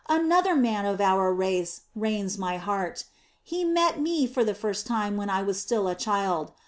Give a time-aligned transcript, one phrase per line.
[0.09, 3.03] Another man of our race reigns in my heart.
[3.43, 6.53] He met me for the first time when I was still a child.